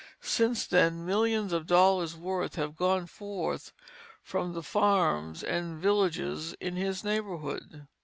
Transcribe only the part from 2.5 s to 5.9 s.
have gone forth from the farms and